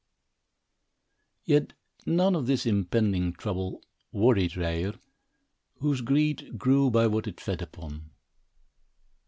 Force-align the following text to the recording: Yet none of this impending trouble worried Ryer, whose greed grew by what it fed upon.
Yet 1.45 1.73
none 2.07 2.35
of 2.35 2.47
this 2.47 2.65
impending 2.65 3.33
trouble 3.33 3.83
worried 4.11 4.57
Ryer, 4.57 4.95
whose 5.79 6.01
greed 6.01 6.57
grew 6.57 6.89
by 6.89 7.05
what 7.05 7.27
it 7.27 7.39
fed 7.39 7.61
upon. 7.61 8.09